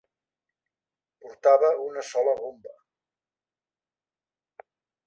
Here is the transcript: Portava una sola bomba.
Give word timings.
Portava 1.25 1.69
una 1.89 2.05
sola 2.09 2.35
bomba. 2.41 2.75